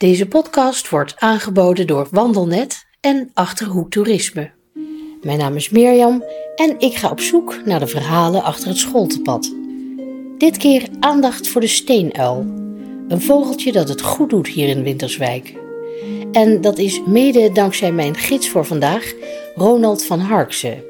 [0.00, 4.50] Deze podcast wordt aangeboden door Wandelnet en Achterhoek Toerisme.
[5.22, 6.24] Mijn naam is Mirjam
[6.56, 9.54] en ik ga op zoek naar de verhalen achter het schooltepad.
[10.38, 12.46] Dit keer aandacht voor de steenuil,
[13.08, 15.54] een vogeltje dat het goed doet hier in Winterswijk.
[16.32, 19.12] En dat is mede dankzij mijn gids voor vandaag,
[19.54, 20.82] Ronald van Harksen.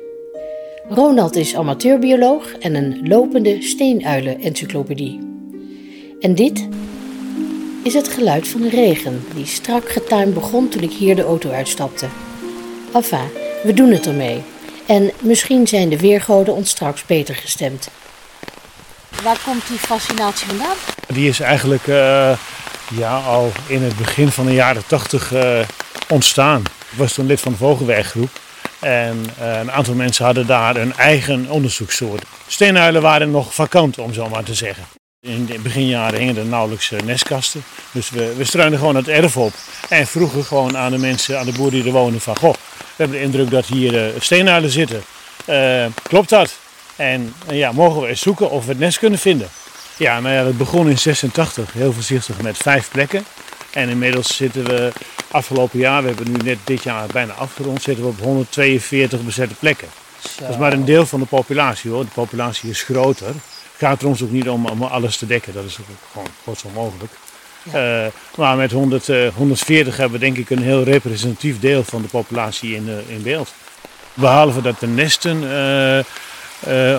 [0.89, 5.19] Ronald is amateurbioloog en een lopende steenuilen-encyclopedie.
[6.21, 6.69] En dit
[7.83, 11.51] is het geluid van de regen die strak getuimd begon toen ik hier de auto
[11.51, 12.07] uitstapte.
[12.95, 13.31] Enfin,
[13.63, 14.43] we doen het ermee.
[14.87, 17.89] En misschien zijn de weergoden ons straks beter gestemd.
[19.23, 20.77] Waar komt die fascinatie vandaan?
[21.07, 22.39] Die is eigenlijk uh,
[22.91, 25.61] ja, al in het begin van de jaren tachtig uh,
[26.09, 26.61] ontstaan.
[26.61, 28.31] Ik was toen lid van de Vogelweggroep.
[28.81, 32.23] En uh, een aantal mensen hadden daar een eigen onderzoekssoort.
[32.47, 35.00] Steenuilen waren nog vakant, om zo maar te zeggen.
[35.23, 37.63] In de beginjaren hingen er nauwelijks nestkasten.
[37.93, 39.53] Dus we, we struinen gewoon het erf op.
[39.89, 42.37] En vroegen gewoon aan de mensen, aan de boeren die er wonen van...
[42.37, 45.03] Goh, we hebben de indruk dat hier steenuilen zitten.
[46.03, 46.59] klopt dat?
[46.97, 49.49] En ja, mogen we eens zoeken of we het nest kunnen vinden.
[49.97, 53.25] Ja, nou ja, het begon in 86, heel voorzichtig met vijf plekken.
[53.71, 54.93] En inmiddels zitten we,
[55.31, 59.55] afgelopen jaar, we hebben nu net dit jaar bijna afgerond, zitten we op 142 bezette
[59.55, 59.89] plekken.
[60.23, 60.41] Zo.
[60.41, 62.05] Dat is maar een deel van de populatie hoor.
[62.05, 63.35] De populatie is groter.
[63.81, 66.63] Gaat er ons ook niet om, om alles te dekken, dat is ook gewoon groot
[66.65, 67.13] onmogelijk.
[67.73, 68.05] Ja.
[68.05, 72.03] Uh, maar met 100, uh, 140 hebben we denk ik een heel representatief deel van
[72.03, 73.53] de populatie in, uh, in beeld.
[74.15, 75.35] Behalve dat de nesten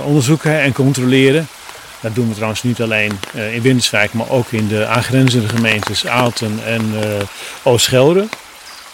[0.06, 1.48] onderzoeken en controleren.
[2.00, 3.20] Dat doen we trouwens niet alleen
[3.52, 6.94] in Winterswijk, maar ook in de aangrenzende gemeentes Aalten en
[7.64, 8.28] Oost-Gelre.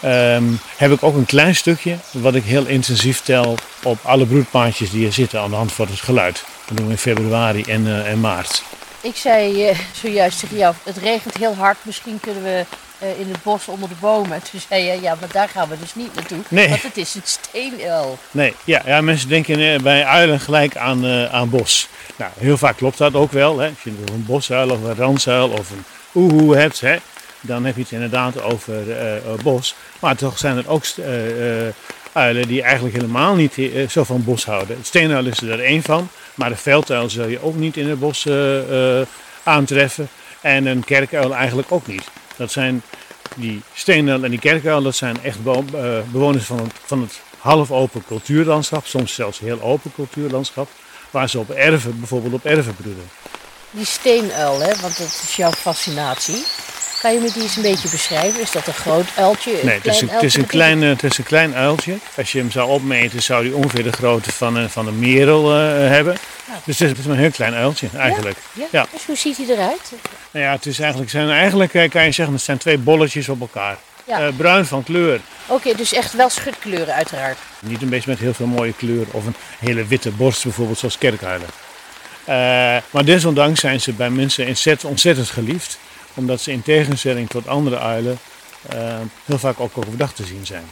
[0.04, 4.90] Um, heb ik ook een klein stukje wat ik heel intensief tel op alle broedpaardjes
[4.90, 6.44] die er zitten aan de hand van het geluid.
[6.66, 8.62] Dat doen we in februari en, en maart.
[9.00, 12.64] Ik zei zojuist tegen jou, het regent heel hard, misschien kunnen we
[13.02, 14.42] uh, in het bos onder de bomen.
[14.50, 16.38] Toen zei je, ja, maar daar gaan we dus niet naartoe.
[16.48, 16.68] Nee.
[16.68, 18.18] Want het is een steenuil.
[18.30, 21.88] Nee, ja, ja mensen denken bij uilen gelijk aan, aan bos.
[22.16, 23.58] Nou, heel vaak klopt dat ook wel.
[23.58, 23.68] Hè.
[23.68, 26.96] Als je een bosuil of een ransuil of een oehoe hebt, hè,
[27.40, 29.74] dan heb je het inderdaad over uh, bos.
[30.00, 30.84] Maar toch zijn er ook
[32.12, 33.56] uilen die eigenlijk helemaal niet
[33.88, 34.76] zo van bos houden.
[34.76, 37.98] Het steenuil is er één van, maar de velduil zul je ook niet in het
[37.98, 38.26] bos
[39.42, 40.08] aantreffen.
[40.40, 42.04] En een kerkuil eigenlijk ook niet.
[42.36, 42.82] Dat zijn
[43.36, 45.42] die steenuil en die kerkuil, dat zijn echt
[46.10, 50.68] bewoners van het, van het half open cultuurlandschap, soms zelfs heel open cultuurlandschap,
[51.10, 53.10] waar ze op erven, bijvoorbeeld op erven broeden.
[53.70, 56.44] Die steenuil, hè, want dat is jouw fascinatie.
[57.00, 58.40] Kan je me die eens een beetje beschrijven?
[58.40, 59.52] Is dat een groot uiltje?
[59.62, 61.98] Nee, het is een, het, is een klein, het is een klein uiltje.
[62.16, 65.56] Als je hem zou opmeten, zou hij ongeveer de grootte van een, van een merel
[65.56, 66.16] uh, hebben.
[66.46, 66.60] Ja.
[66.64, 68.36] Dus het is een heel klein uiltje eigenlijk.
[68.52, 68.66] Ja?
[68.70, 68.86] ja?
[68.92, 69.92] Dus hoe ziet hij eruit?
[70.30, 73.40] Nou ja, het is eigenlijk, zijn eigenlijk kan je zeggen, het zijn twee bolletjes op
[73.40, 73.78] elkaar.
[74.08, 75.20] Uh, bruin van kleur.
[75.46, 77.38] Oké, okay, dus echt wel schutkleuren uiteraard.
[77.60, 80.98] Niet een beetje met heel veel mooie kleur of een hele witte borst bijvoorbeeld zoals
[80.98, 81.48] kerkuilen.
[82.28, 82.34] Uh,
[82.90, 85.78] maar desondanks zijn ze bij mensen ontzettend geliefd
[86.14, 88.18] omdat ze in tegenstelling tot andere uilen
[88.74, 90.64] uh, heel vaak ook overdag te zien zijn.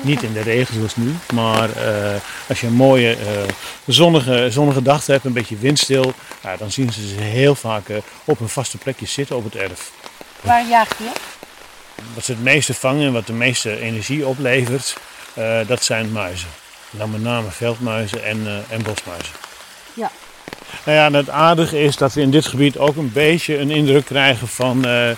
[0.00, 2.14] Niet in de regen zoals nu, maar uh,
[2.48, 3.24] als je een mooie uh,
[3.86, 6.12] zonnige, zonnige dag hebt, een beetje windstil,
[6.58, 7.86] dan zien ze ze heel vaak
[8.24, 9.90] op een vaste plekje zitten op het erf.
[10.40, 11.10] Waar jaag je?
[12.14, 14.96] Wat ze het meeste vangen en wat de meeste energie oplevert,
[15.66, 16.48] dat zijn muizen.
[16.90, 19.34] Dan met name veldmuizen en, en bosmuizen.
[19.94, 20.10] Ja,
[20.84, 23.70] nou ja, en het aardige is dat we in dit gebied ook een beetje een
[23.70, 25.10] indruk krijgen van uh,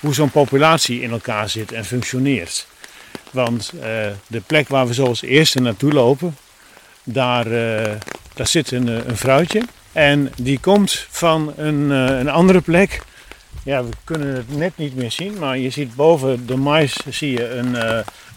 [0.00, 2.66] hoe zo'n populatie in elkaar zit en functioneert.
[3.30, 3.82] Want uh,
[4.26, 6.36] de plek waar we zoals eerste naartoe lopen,
[7.02, 7.84] daar, uh,
[8.34, 9.62] daar zit een, een vrouwtje.
[9.92, 13.00] En die komt van een, een andere plek.
[13.64, 17.30] Ja, we kunnen het net niet meer zien, maar je ziet boven de mais zie
[17.30, 17.74] je een,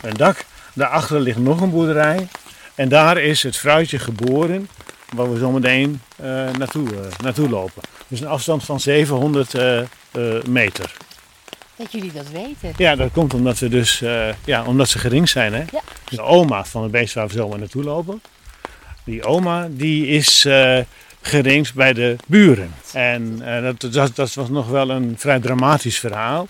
[0.01, 0.45] een dak.
[0.73, 2.27] Daarachter ligt nog een boerderij.
[2.75, 4.69] En daar is het vrouwtje geboren
[5.15, 7.81] waar we zometeen uh, naartoe, uh, naartoe lopen.
[8.07, 9.81] Dus een afstand van 700 uh,
[10.47, 10.93] meter.
[11.75, 12.73] Dat jullie dat weten?
[12.77, 13.99] Ja, dat komt omdat, we dus,
[14.45, 15.53] ja, omdat ze gering zijn.
[15.53, 15.59] Hè?
[15.59, 15.81] Ja.
[16.03, 18.21] Dus de oma van het beest waar we zo naartoe lopen,
[19.03, 20.47] die oma die is
[21.21, 22.73] geringd bij de buren.
[22.93, 26.47] En dat, dat, dat, was nog wel een vrij dramatisch verhaal.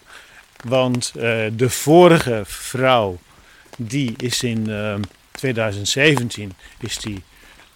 [0.63, 1.13] Want
[1.53, 3.17] de vorige vrouw,
[3.77, 4.67] die is in
[5.31, 7.23] 2017 is die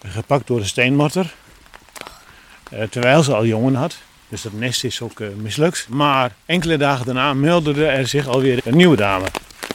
[0.03, 1.33] gepakt door de steenmotter.
[2.73, 3.97] Uh, terwijl ze al jongen had.
[4.29, 5.87] Dus dat nest is ook uh, mislukt.
[5.89, 9.25] Maar enkele dagen daarna meldde er zich alweer een nieuwe dame.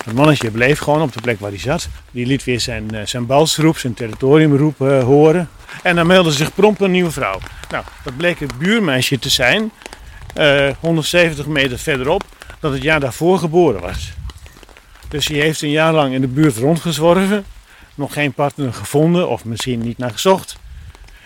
[0.04, 1.88] Het mannetje bleef gewoon op de plek waar hij zat.
[2.10, 5.48] Die liet weer zijn, uh, zijn balsroep, zijn territoriumroep horen.
[5.82, 7.38] En dan meldde zich prompt een nieuwe vrouw.
[7.70, 9.70] Nou, dat bleek het buurmeisje te zijn.
[10.80, 12.25] 170 meter verderop.
[12.60, 14.12] dat het jaar daarvoor geboren was.
[15.08, 17.44] Dus die heeft een jaar lang in de buurt rondgezworven.
[17.99, 20.56] Nog geen partner gevonden of misschien niet naar gezocht.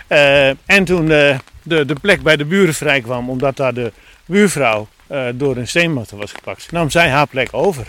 [0.06, 3.92] Eh, en toen de, de, de plek bij de buren vrij kwam, omdat daar de
[4.26, 7.86] buurvrouw eh, door een steenmatter was gepakt, nam zij haar plek over.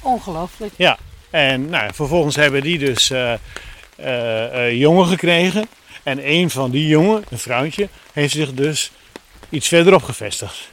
[0.00, 0.72] Ongelooflijk.
[0.76, 0.98] Ja,
[1.30, 3.12] en nou, vervolgens hebben die dus
[4.70, 5.68] jongen gekregen.
[6.02, 8.92] En een van die jongen, een vrouwtje, heeft zich dus
[9.48, 10.68] iets verderop gevestigd.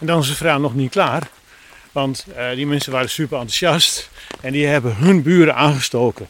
[0.00, 1.28] En dan is de vrouw nog niet klaar.
[1.92, 4.10] Want eh, die mensen waren super enthousiast.
[4.40, 6.28] En die hebben hun buren aangestoken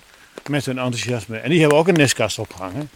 [0.50, 1.36] met hun enthousiasme.
[1.38, 2.90] En die hebben ook een nestkast opgehangen.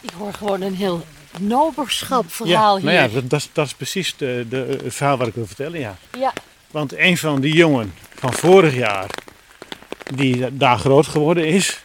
[0.00, 1.06] Ik hoor gewoon een heel
[1.40, 3.12] noberschap verhaal nou ja, hier.
[3.20, 5.96] dat, dat, is- dat is precies de, de, het verhaal wat ik wil vertellen, ja.
[6.18, 6.32] Ja.
[6.70, 9.10] Want een van die jongen van vorig jaar,
[10.14, 11.80] die daar groot geworden is,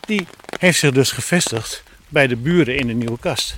[0.00, 0.26] die
[0.58, 3.56] heeft zich dus gevestigd bij de buren in de nieuwe kast.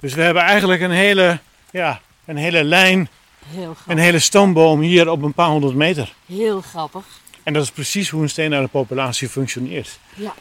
[0.00, 1.38] Dus we hebben eigenlijk een hele,
[1.70, 3.08] ja, een hele lijn,
[3.48, 3.86] Heel grappig.
[3.86, 6.12] een hele stamboom hier op een paar honderd meter.
[6.26, 7.04] Heel grappig.
[7.42, 9.98] En dat is precies hoe een steenuilenpopulatie functioneert.
[10.14, 10.34] Ja.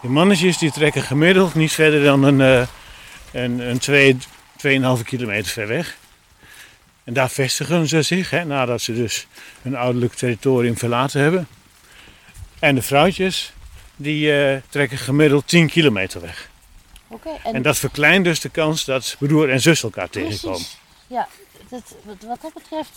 [0.00, 2.66] Die mannetjes die trekken gemiddeld niet verder dan een, eh,
[3.42, 4.16] een, een 2,
[4.56, 5.96] 2,5 kilometer ver weg.
[7.04, 9.26] En daar vestigen ze zich, hè, nadat ze dus
[9.62, 11.48] hun ouderlijk territorium verlaten hebben.
[12.58, 13.52] En de vrouwtjes,
[13.96, 16.50] die eh, trekken gemiddeld 10 kilometer weg.
[17.06, 17.28] Oké.
[17.44, 20.66] En, En dat verkleint dus de kans dat broer en zus elkaar tegenkomen.
[21.08, 21.28] Ja,
[21.68, 21.94] dat,
[22.26, 22.90] wat, dat betreft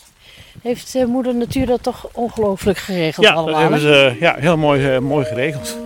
[0.62, 3.62] heeft eh, moeder natuur dat toch ongelooflijk geregeld Ja, dat allemaal.
[3.62, 4.10] hebben hè?
[4.10, 5.78] ze ja, heel mooi, eh, mooi geregeld.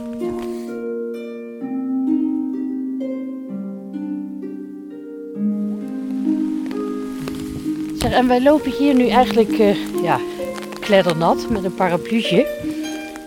[8.00, 10.20] Zeg, en wij lopen hier nu eigenlijk eh, ja,
[10.80, 12.48] kleddernat met een parapluutje.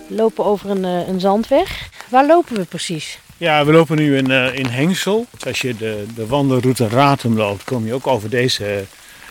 [0.09, 1.89] We lopen over een, een zandweg.
[2.09, 3.19] Waar lopen we precies?
[3.39, 5.27] Ja, we lopen nu in, eh, in Hengsel.
[5.31, 8.85] Dus als je de, de wandelroute Ratum loopt, kom je ook over deze,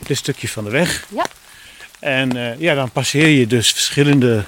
[0.04, 1.06] dit stukje van de weg.
[1.16, 1.26] Ja.
[2.00, 4.44] En eh, ja, dan passeer je dus verschillende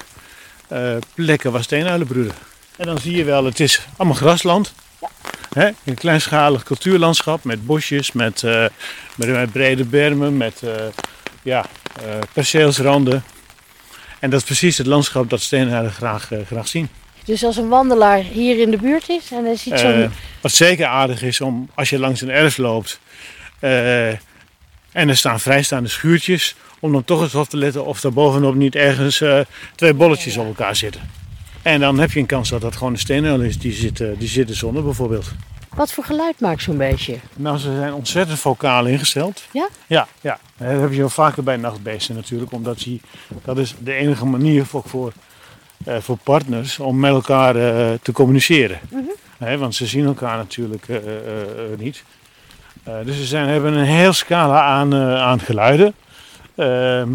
[0.68, 2.34] eh, plekken waar steenuilen broeden.
[2.76, 4.72] En dan zie je wel, het is allemaal grasland.
[5.00, 5.08] Ja.
[5.52, 5.70] Hè?
[5.84, 8.64] Een kleinschalig cultuurlandschap met bosjes, met, eh,
[9.14, 10.72] met, met brede bermen, met eh,
[11.42, 11.66] ja,
[11.96, 13.24] eh, perceelsranden.
[14.18, 16.88] En dat is precies het landschap dat steenuilen graag, eh, graag zien.
[17.30, 19.92] Dus als een wandelaar hier in de buurt is en hij ziet zo'n...
[19.92, 20.10] Eh,
[20.40, 23.00] wat zeker aardig is om als je langs een erf loopt
[23.58, 24.18] eh, en
[24.92, 28.74] er staan vrijstaande schuurtjes, om dan toch eens op te letten of er bovenop niet
[28.74, 29.40] ergens eh,
[29.74, 31.00] twee bolletjes op elkaar zitten.
[31.62, 34.28] En dan heb je een kans dat dat gewoon een steenuil is die zit, die
[34.28, 35.32] zit de zonne bijvoorbeeld.
[35.74, 37.16] Wat voor geluid maakt zo'n beestje?
[37.36, 39.42] Nou, ze zijn ontzettend vocaal ingesteld.
[39.52, 39.68] Ja?
[39.86, 40.38] Ja, ja.
[40.56, 43.00] Dat heb je wel vaker bij nachtbeesten natuurlijk, omdat die,
[43.44, 45.12] dat is de enige manier voor, voor,
[45.86, 48.78] voor partners om met elkaar eh, te communiceren.
[49.38, 52.04] Hè, want ze zien elkaar natuurlijk eh, eh, eh, niet.
[52.82, 55.94] Eh, dus ze zijn, hebben een heel scala aan, eh, aan geluiden.
[56.54, 57.08] Ehm,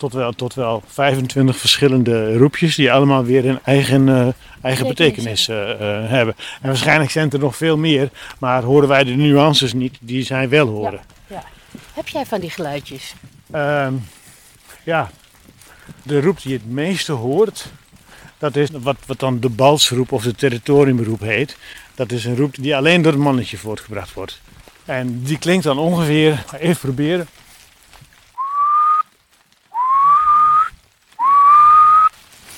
[0.00, 4.28] tot, wel, tot wel 25 verschillende roepjes die allemaal weer een eigen, eh,
[4.62, 6.34] eigen Betekenis eh, eh, hebben.
[6.60, 10.48] En waarschijnlijk zijn er nog veel meer, maar horen wij de nuances niet die zij
[10.48, 11.00] wel horen.
[11.94, 13.14] Heb jij van die geluidjes?
[13.50, 13.94] Ehm,
[14.84, 15.10] ja,
[16.02, 17.66] de roep die het meeste hoort,
[18.38, 21.56] dat is wat, wat dan de balsroep of de territoriumroep heet.
[21.94, 24.40] Dat is een roep die alleen door het mannetje voortgebracht wordt.
[24.84, 27.28] En die klinkt dan ongeveer, even proberen.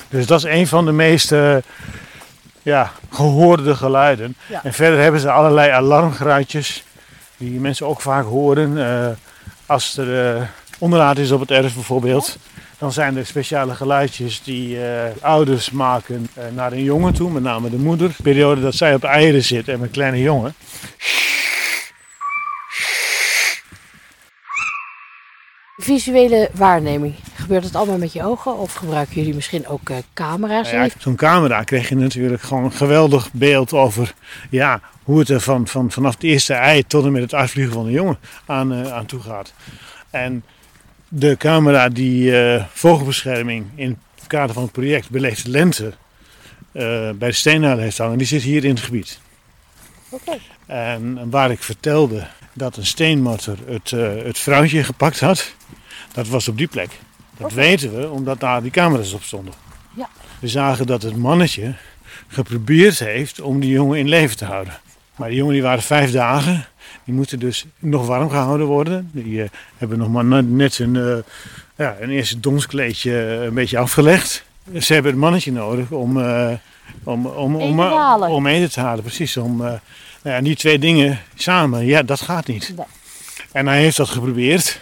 [0.09, 1.35] Dus dat is een van de meest
[2.63, 4.37] ja, gehoorde geluiden.
[4.47, 4.65] Ja.
[4.65, 6.85] En verder hebben ze allerlei alarmgeluidjes
[7.37, 8.87] die mensen ook vaak horen.
[8.87, 9.11] Eh,
[9.67, 12.37] als er onderraad is op het erf bijvoorbeeld,
[12.83, 17.43] dan zijn er speciale geluidjes die eh, ouders maken eh, naar een jongen toe, met
[17.43, 18.09] name de moeder.
[18.09, 20.55] De periode dat zij op eieren zit en met een kleine jongen.
[25.77, 27.15] Visuele waarneming.
[27.35, 30.73] Gebeurt het allemaal met je ogen of gebruiken jullie misschien ook eh, camera's?
[30.73, 34.15] Nou ja, Zo'n camera kreeg je natuurlijk gewoon een geweldig beeld over
[34.51, 37.73] ja, hoe het er van, van, vanaf het eerste ei tot en met het uitvliegen
[37.73, 39.53] van de jongen aan, aan toe gaat.
[40.11, 40.45] En
[41.15, 45.93] de camera die eh, vogelbescherming in het kader van het project Beleefde Lente
[46.73, 49.21] eh, bij de Steenhuilen heeft hangen, die zit hier in het gebied.
[50.09, 50.39] Oké.
[50.67, 55.55] En waar ik vertelde dat een steenmotor het, eh, het vrouwtje gepakt had,
[56.13, 56.91] dat was op die plek.
[57.37, 59.55] Dat weten we omdat daar die camera's op stonden.
[59.97, 60.09] Ja.
[60.39, 61.75] We zagen dat het mannetje
[62.29, 64.75] geprobeerd heeft om die jongen in leven te houden.
[65.17, 66.67] Maar die jongen die waren vijf dagen.
[67.05, 69.11] Die moeten dus nog warm gehouden worden.
[69.13, 71.17] Die eh, hebben nog maar net- een, eh,
[71.77, 74.45] ja, een eerste donskleedje eh, een beetje afgelegd.
[74.81, 76.53] Ze hebben het mannetje nodig om, eh,
[77.05, 78.29] om, om, om, Eten te halen.
[78.29, 79.03] om eten te halen.
[79.05, 79.37] Precies.
[79.37, 79.79] Om, nou
[80.23, 82.73] ja, die twee dingen samen, ja, dat gaat niet.
[82.77, 82.87] Nee.
[83.53, 84.81] En hij heeft dat geprobeerd.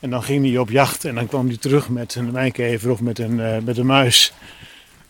[0.00, 3.00] En dan ging hij op jacht en dan kwam hij terug met een mijnkever of
[3.00, 4.32] met een, met een muis.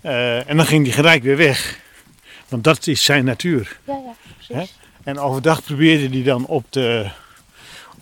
[0.00, 1.78] En dan ging hij gelijk weer weg.
[2.48, 3.78] Want dat is zijn natuur.
[3.84, 4.14] Ja, ja,
[4.46, 4.78] precies.
[5.04, 7.10] En overdag probeerde hij dan op de,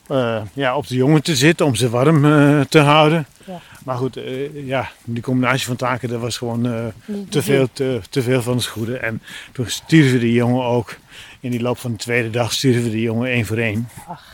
[0.09, 3.27] eh, ja, op de jongen te zitten om ze warm eh, te houden.
[3.45, 3.61] Ja.
[3.85, 6.93] Maar goed, eh, ja, die combinatie van taken, dat was gewoon
[7.29, 8.99] te, veel, te, te veel van het goede.
[8.99, 10.97] En toen stierven die jongen ook.
[11.41, 13.89] In die loop van de tweede dag stierven die jongen één voor één.
[14.09, 14.25] Ach,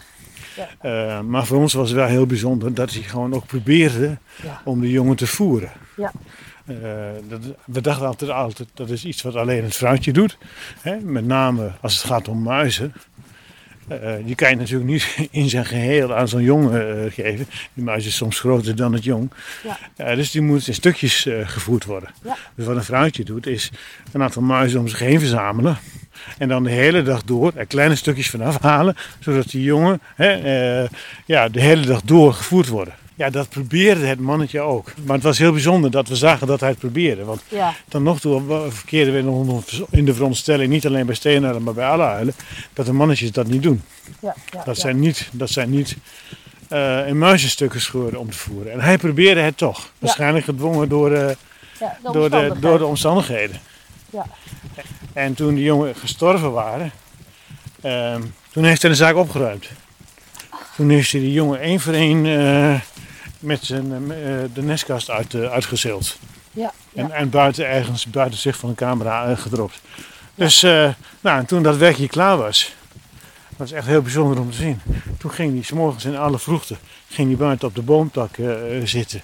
[0.82, 1.22] ja.
[1.22, 4.60] Maar voor ons was het wel heel bijzonder dat hij gewoon ook probeerde Ja.
[4.64, 5.72] om de jongen te voeren.
[5.96, 6.12] Ja.
[6.66, 6.76] Eh,
[7.28, 10.38] dat, we dachten altijd, altijd dat is iets wat alleen het vrouwtje doet.
[10.80, 10.96] Hè?
[11.00, 12.92] Met name als het gaat om muizen.
[13.88, 17.46] Eh, die kan je natuurlijk niet in zijn geheel aan zo'n jongen eh, geven.
[17.74, 19.30] Die muis is soms groter dan het jong.
[19.96, 20.14] Ja.
[20.14, 22.10] Dus die moet in stukjes gevoerd worden.
[22.22, 22.36] Ja.
[22.54, 23.70] Dus wat een vrouwtje doet is
[24.12, 25.76] een aantal muizen om zich heen verzamelen.
[26.38, 28.96] En dan de hele dag door er kleine stukjes vanaf halen.
[29.18, 30.86] Zodat die jongen hè,
[31.26, 32.94] ja, de hele dag door gevoerd worden.
[33.16, 34.92] Ja, dat probeerde het mannetje ook.
[35.04, 37.24] Maar het was heel bijzonder dat we zagen dat hij het probeerde.
[37.24, 41.62] Want Ja, dan nog toe verkeerden we nog in de veronderstelling, niet alleen bij steenuilen,
[41.62, 42.34] maar bij alle uilen,
[42.72, 43.82] dat de mannetjes dat niet doen.
[44.20, 44.62] ja, ja.
[44.64, 45.96] Dat zijn niet, dat zijn niet
[46.68, 48.72] eh, in muizenstukken schoren om te voeren.
[48.72, 49.90] En hij probeerde het toch.
[49.98, 51.34] Waarschijnlijk gedwongen door, eh,
[51.80, 52.60] Ja, de door, de, omstandigheden.
[52.60, 53.60] door de omstandigheden.
[54.10, 54.26] Ja.
[55.12, 56.92] En toen die jongen gestorven waren,
[57.80, 59.68] ehm, toen heeft hij de zaak opgeruimd.
[60.76, 62.80] Toen heeft hij die jongen één voor één eh,
[63.44, 64.18] met zijn, eh,
[64.54, 66.16] de nestkast uit, eh, uitgezeeld.
[66.52, 67.02] Ja, ja.
[67.02, 69.80] En, en buiten ergens, buiten zicht van de camera eh, gedropt.
[70.34, 70.88] Dus eh,
[71.20, 72.74] nou, en toen dat werkje klaar was,
[73.48, 74.80] dat was echt heel bijzonder om te zien.
[75.18, 76.76] Toen ging hij 's morgens in alle vroegte,
[77.08, 79.22] ging hij buiten op de boomtak eh, eh, zitten.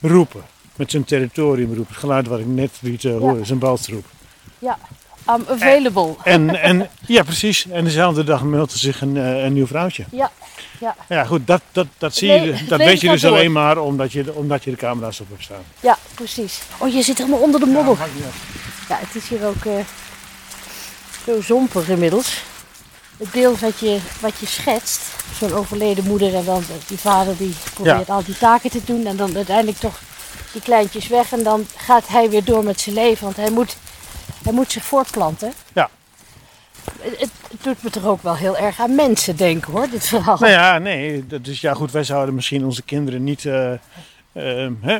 [0.00, 0.42] Roepen.
[0.76, 1.88] Met zijn territoriumroep.
[1.88, 4.04] Het geluid wat ik net liet eh, horen, zijn balstroep.
[5.30, 6.14] I'm available.
[6.24, 7.66] En, en ja, precies.
[7.68, 10.04] En dezelfde dag meldde zich een, eh, een nieuw vrouwtje.
[10.10, 10.30] Ja,
[10.84, 10.96] ja.
[11.08, 13.30] Ja, goed, dat, dat, dat, zie je, het dat weet je dus door.
[13.30, 15.62] alleen maar omdat je, omdat je de camera's op hebt staan.
[15.80, 16.60] Ja, precies.
[16.78, 17.98] Oh, je zit helemaal onder de modder.
[18.88, 19.72] Ja, het is hier ook eh,
[21.26, 22.42] zo zompig inmiddels.
[23.16, 25.00] Het beeld wat je, wat je schetst,
[25.38, 29.16] zo'n overleden moeder en dan die vader die probeert al die taken te doen en
[29.16, 30.00] dan uiteindelijk toch
[30.52, 33.76] die kleintjes weg en dan gaat hij weer door met zijn leven, want hij moet,
[34.42, 35.52] hij moet zich voortplanten.
[35.72, 35.90] Ja.
[37.00, 37.30] Het,
[37.62, 40.36] doet me toch ook wel heel erg aan mensen denken hoor, dit verhaal.
[40.38, 41.24] Nou ja, nee.
[41.42, 43.44] Is, ja, goed, wij zouden misschien onze kinderen niet.
[43.44, 43.72] eh,
[44.32, 44.98] ehm, hè?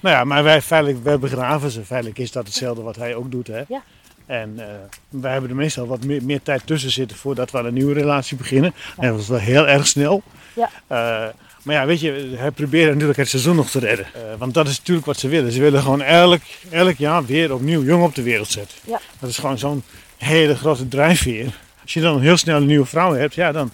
[0.00, 1.84] Nou ja, maar wij, feitelijk, wij begraven ze.
[1.84, 3.46] Feitelijk is dat hetzelfde wat hij ook doet.
[3.46, 3.62] Hè?
[3.68, 3.82] Ja.
[4.26, 4.66] En eh,
[5.08, 7.94] wij hebben er meestal wat meer, meer tijd tussen zitten voordat we aan een nieuwe
[7.94, 8.74] relatie beginnen.
[8.98, 10.22] En dat was wel heel erg snel.
[10.54, 10.70] Ja.
[10.86, 11.28] Eh,
[11.62, 14.06] maar ja, weet je, hij probeert natuurlijk het seizoen nog te redden.
[14.38, 15.52] Want dat is natuurlijk wat ze willen.
[15.52, 16.40] Ze willen gewoon elk,
[16.70, 18.78] elk jaar weer opnieuw jong op de wereld zetten.
[18.84, 19.00] Ja.
[19.18, 19.82] Dat is gewoon zo'n
[20.22, 21.60] hele grote drijfveer.
[21.82, 23.72] Als je dan heel snel een nieuwe vrouw hebt, ja dan,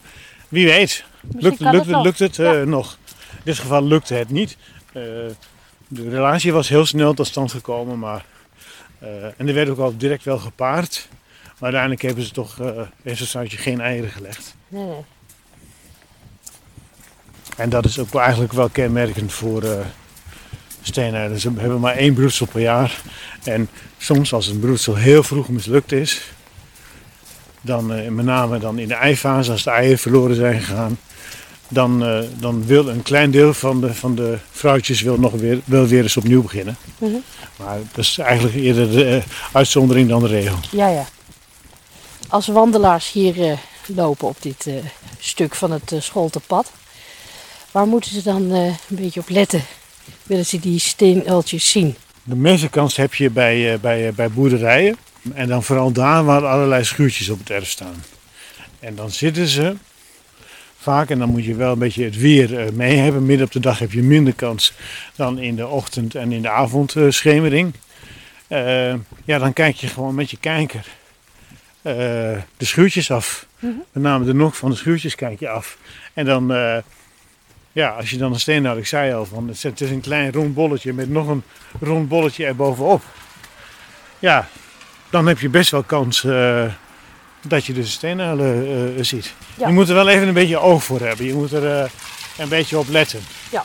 [0.48, 1.04] wie weet,
[1.38, 2.04] lukt, lukt, het nog.
[2.04, 2.98] lukt het eh, nog.
[3.30, 4.56] In dit geval lukte het niet.
[4.92, 5.02] Eh,
[5.88, 8.24] de relatie was heel snel tot stand gekomen, maar,
[8.98, 11.08] eh, en er werd ook al direct wel gepaard.
[11.42, 12.58] Maar uiteindelijk hebben ze toch,
[13.02, 14.54] heeft het vrouwtje geen eieren gelegd.
[14.68, 15.04] Nee.
[17.56, 19.64] En dat is ook eigenlijk wel kenmerkend voor
[20.82, 21.40] steenuilen.
[21.40, 23.00] Ze hebben maar één broedsel per jaar.
[23.44, 26.22] En soms als een broedsel heel vroeg mislukt is,
[27.68, 30.98] dan eh, met name dan in de eifase, als de eieren verloren zijn gegaan,
[31.68, 35.60] dan, eh, dan wil een klein deel van de, van de vrouwtjes wil nog weer,
[35.64, 36.76] wil weer eens opnieuw beginnen.
[36.98, 37.16] Mhm.
[37.56, 39.22] Maar dat is eigenlijk eerder de eh,
[39.52, 40.56] uitzondering dan de regel.
[40.70, 41.04] Ja, ja.
[42.28, 44.66] Als wandelaars hier lopen op dit
[45.18, 46.72] stuk van het Scholtenpad,
[47.70, 49.62] waar moeten ze dan een beetje op letten?
[50.22, 51.94] Willen ze die steenuiltjes zien?
[52.22, 54.96] De meeste kans heb je bij, bij, bij boerderijen.
[55.34, 58.04] En dan vooral daar waar allerlei schuurtjes op het erf staan.
[58.80, 59.74] En dan zitten ze
[60.78, 63.26] vaak, en dan moet je wel een beetje het weer eh, mee hebben.
[63.26, 64.72] Midden op de dag heb je minder kans
[65.16, 67.74] dan in de ochtend en in de avondschemering.
[68.48, 68.94] Eh,
[69.24, 70.86] ja, dan kijk je gewoon met je kijker
[71.82, 71.94] eh,
[72.56, 73.46] de schuurtjes af.
[73.58, 73.72] Mhm.
[73.92, 75.78] Met name de nok van de schuurtjes kijk je af.
[76.12, 76.76] En dan, eh,
[77.72, 80.00] ja, als je dan een steen had, ik zei al, van, het het is een
[80.00, 81.42] klein rond bolletje met nog een
[81.80, 83.02] rond bolletje erbovenop.
[84.18, 84.48] Ja,
[85.10, 86.64] dan heb je best wel kans eh,
[87.42, 89.34] dat je dus de steenuilen eh, ziet.
[89.58, 89.66] Ja.
[89.66, 91.26] Je moet er wel even een beetje oog voor hebben.
[91.26, 91.90] Je moet er eh,
[92.38, 93.20] een beetje op letten.
[93.50, 93.64] Ja.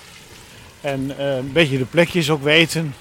[0.81, 2.95] En eh, een beetje de plekjes ook weten.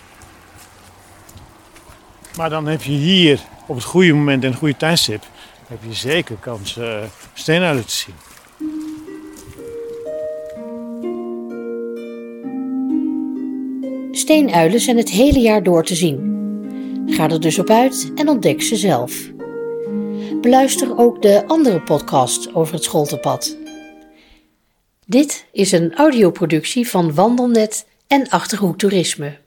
[2.37, 5.25] Maar dan heb je hier op het goede moment en het goede tijdstip
[5.69, 6.97] heb je zeker kans eh
[7.35, 8.15] steenuilen te zien.
[14.13, 16.32] Steenuilen zijn het hele jaar door te zien.
[17.07, 19.31] Ga er dus op uit en ontdek ze zelf.
[20.41, 23.57] Beluister ook de andere podcast over het Scholtenpad.
[25.07, 29.42] Dit is een audioproductie van Wandelnet en Achterhoek Toerisme.